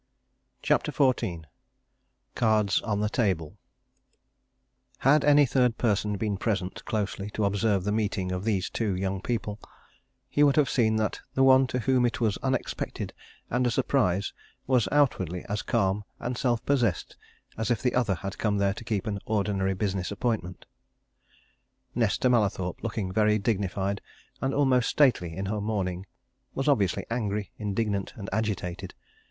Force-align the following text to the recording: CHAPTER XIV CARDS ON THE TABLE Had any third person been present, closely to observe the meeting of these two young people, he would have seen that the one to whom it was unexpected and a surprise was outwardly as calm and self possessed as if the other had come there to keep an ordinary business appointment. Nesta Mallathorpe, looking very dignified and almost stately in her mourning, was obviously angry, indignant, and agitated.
CHAPTER 0.63 0.91
XIV 0.91 1.43
CARDS 2.33 2.81
ON 2.81 3.01
THE 3.01 3.09
TABLE 3.09 3.55
Had 4.97 5.23
any 5.23 5.45
third 5.45 5.77
person 5.77 6.17
been 6.17 6.37
present, 6.37 6.83
closely 6.85 7.29
to 7.35 7.45
observe 7.45 7.83
the 7.83 7.91
meeting 7.91 8.31
of 8.31 8.43
these 8.43 8.67
two 8.71 8.95
young 8.95 9.21
people, 9.21 9.59
he 10.27 10.41
would 10.41 10.55
have 10.55 10.71
seen 10.71 10.95
that 10.95 11.19
the 11.35 11.43
one 11.43 11.67
to 11.67 11.77
whom 11.81 12.07
it 12.07 12.19
was 12.19 12.37
unexpected 12.39 13.13
and 13.51 13.67
a 13.67 13.69
surprise 13.69 14.33
was 14.65 14.87
outwardly 14.91 15.45
as 15.47 15.61
calm 15.61 16.03
and 16.19 16.35
self 16.35 16.65
possessed 16.65 17.15
as 17.55 17.69
if 17.69 17.79
the 17.83 17.93
other 17.93 18.15
had 18.15 18.39
come 18.39 18.57
there 18.57 18.73
to 18.73 18.83
keep 18.83 19.05
an 19.05 19.19
ordinary 19.27 19.75
business 19.75 20.09
appointment. 20.09 20.65
Nesta 21.93 22.27
Mallathorpe, 22.27 22.81
looking 22.81 23.11
very 23.13 23.37
dignified 23.37 24.01
and 24.41 24.51
almost 24.51 24.89
stately 24.89 25.35
in 25.35 25.45
her 25.45 25.61
mourning, 25.61 26.07
was 26.55 26.67
obviously 26.67 27.05
angry, 27.11 27.51
indignant, 27.59 28.13
and 28.17 28.31
agitated. 28.33 28.95